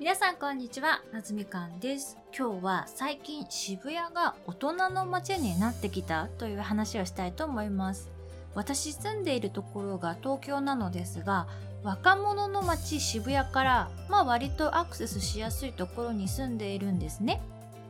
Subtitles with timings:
[0.00, 2.16] 皆さんこんにちは、なつみかんです。
[2.34, 8.10] 今日は最近渋谷が大人の街になってきたという話をしたいと思います。
[8.54, 11.48] 私住んでいるところが東京なのですが、
[11.82, 17.42] 若者の街渋谷から、まあ割とアクセスしやすいところに住んでいるんですね。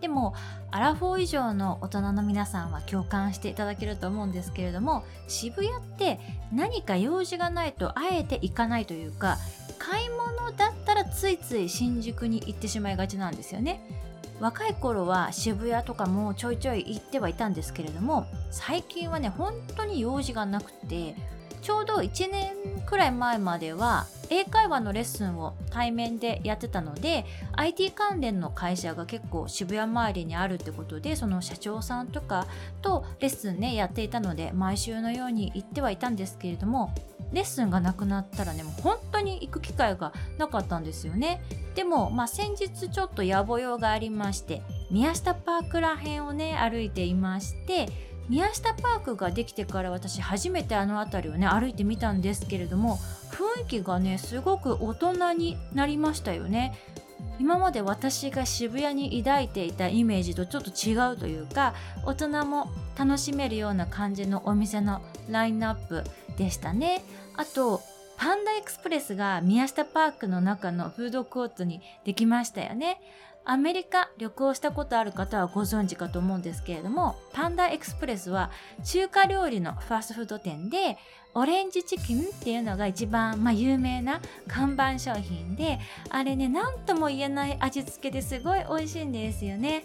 [0.00, 0.34] でも、
[0.70, 6.18] アラフォー以上の大人の皆さんは共感していただけると思うんですけれども、渋谷って
[6.54, 9.36] 何か用事がないとあえて行かないというか、
[9.78, 10.72] 買い物だ
[11.18, 13.80] ついつい新宿に行ってしまいがちなんですよね。
[14.38, 21.16] 若い頃は渋谷とかもちょいちょい行ってはいたんですけれども最近はね本当に用事がなくて
[21.60, 22.54] ちょうど1年
[22.86, 27.24] くらい前までは英会話のレッスンを対面でやってたので
[27.56, 32.46] IT 関連の会社が結構渋谷周りにあるってことでその社長さんとか
[32.80, 36.94] とレッスンねやっていたので毎週のように行ってはいたんですけれども
[37.32, 41.42] レッスンがなくなったらねもう本当に行く機会がなかったんですよね。
[41.74, 47.88] でも、まあ、先日ちょっと野暮用がありまして宮下パークら辺をね歩いていまして
[48.28, 52.98] 宮下パークができてから私初めてあの辺りをね歩いてみたんですけれども
[53.30, 56.76] 雰囲気がねすごく大人になりましたよね。
[57.40, 66.02] 今まで私が渋谷に抱いていたイメージとちょっと違うというか大人も楽しめるような感じのお店のラインナップ
[66.38, 67.02] でしたね。
[67.36, 67.82] あと
[68.16, 73.00] パンダエクスプレスが宮下パークの中のフードコートにできましたよね。
[73.44, 78.50] アメリカ旅行したことある方はご存知かと思うんですけれどもパンダエクスプレスは
[78.84, 80.98] 中華料理のファーストフード店で
[81.34, 85.78] オレンジチキンっていうのが一番、まあ、有名な看板商品で
[86.10, 89.84] あれね何とも言えない味付けですごい美味しいんですよね。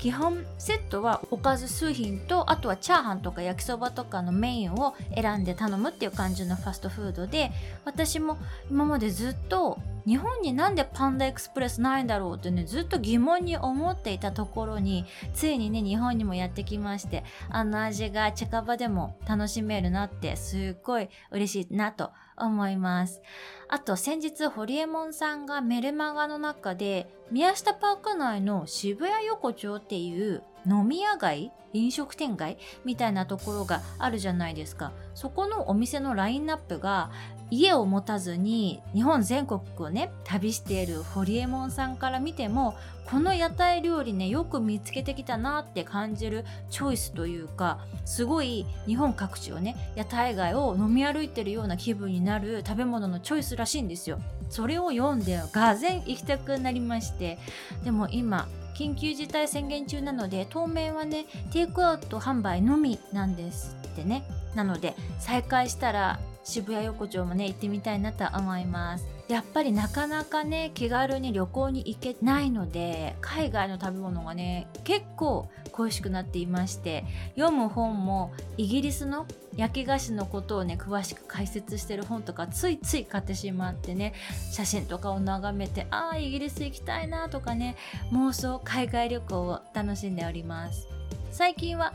[0.00, 7.52] 基本セットはおかず数品とあとはチャーハンとか焼きそばとかのメインを選んで頼むっていう感じのファストフードで
[7.84, 8.38] 私も
[8.70, 15.04] 今までずっと日本になんでパンダエクスプレスないんだろうってねずっと疑問に思っていたところに
[15.34, 23.20] ついにね日本にもやってきましてあの味が近場でも楽しめるなってすっごい嬉しいなと思います。
[23.68, 34.92] あと先日ホリエモンさんがメルマガの中で宮下パーク内の渋谷横丁っていう飲み屋街飲食店街みたいなところがあるじゃないですか。
[35.14, 37.10] そこのお店のラインナップが
[37.50, 54.20] 家を持たずに日本全国をね旅しているホリエモンさんから見てもこの屋台料理ねよく見つけてきたなって感じるチョイスというかすごい日本各地をね屋台街を飲み歩いてるような気分になる食べ物のチョイスらしいんですよ。
[54.48, 57.38] それを読んでがぜん行きたくなりまして。
[57.84, 64.22] でも今緊急事態宣言中なので当面はねテイクアウト販売のみなんですってね。
[64.54, 69.06] なので再開したら渋谷横丁もね行ってみたいなと思います。
[69.28, 77.04] やっぱりなかなかね気軽に旅行に行けないので海外の食べ物がね結構恋しくなっていまして
[77.36, 84.14] 読む本もイギリスの焼き菓子のことをね詳しく解説してる本とかついつい買ってしまってね
[84.50, 87.76] 写真とかを眺めてああイギリス行きたいなとかね
[88.10, 90.88] 妄想海外旅行を楽しんでおります。
[91.30, 91.92] 最近は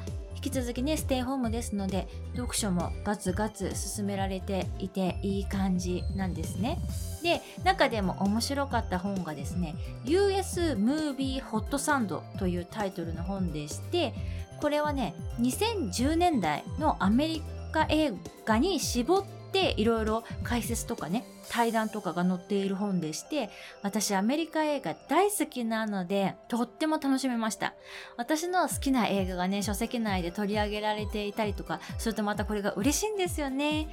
[0.49, 6.77] き続きねステイホームですので読書もガツガツ進められていていい感じなんですね。
[7.23, 9.75] で中でも面白かった本がですね
[10.05, 14.13] US ムービーホットサンドというタイトルの本でして
[14.61, 17.41] これはね2010年代のアメリ
[17.71, 18.13] カ映
[18.45, 23.49] 画に絞っていろいろ解説とかね対談とかが載っている本でして
[23.83, 27.73] 私アメリカ映画大好きなのでとっても楽しめました。
[28.17, 33.87] 私の好きな映画がね書籍内で取り上げられていたりとかするとまたこれが嬉しいんですよね。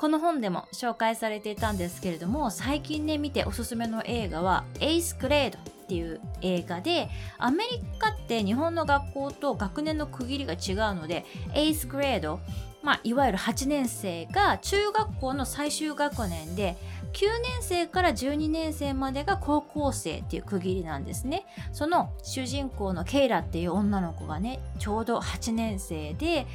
[0.00, 7.08] この本でも紹介されていたんですけれども最近ね見ておすすめの映画は「エイス・グレード」っていう映画で
[7.38, 11.24] アメリカって日本の学校と学年の区切りが違うので
[11.54, 12.40] エイス・グレード
[12.84, 16.76] まあ、いわゆる8年生が中学校の最終学年で
[17.14, 21.46] 9年生から12年生までが高校生っていう区切りなんですね。
[21.72, 26.46] その主人公のケイラっていう女の子がね、ちょうど8年生で、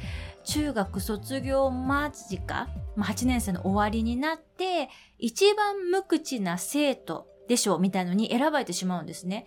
[0.44, 9.46] 中学卒業間近、まあ、8年生の終わりになって、一番無口な生徒でしょうみたいのに選ばれてしまうんですね。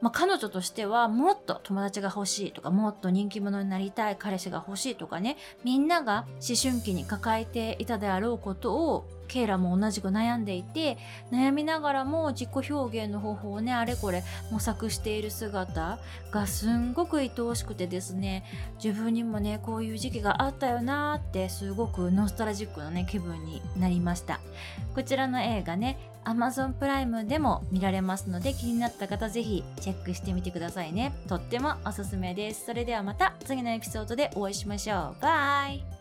[0.00, 10.98] まあ、彼女としてはもっと友達が欲しいとかもっと人気者になりたい彼氏が欲しいとかねみんなが思春期に抱えていたであろうことをケイラも同じく悩んでいて
[11.30, 15.98] 悩みながらも自己表現の方法をねあれこれ模索している姿
[16.30, 18.44] がすんごく愛おしくてですね
[18.82, 24.40] 自分にもねこういう時期があったよなーってすごくノスタルジックなね気分になりました。
[24.94, 31.14] こちらの映画ね Amazon プライムでも見られますので気になった方ぜひチェックしてみてくださいね。
[31.28, 32.66] とってもおすすめです。
[32.66, 35.22] それではまた次のエピソードでお会いしましょう。
[35.22, 35.95] バイ。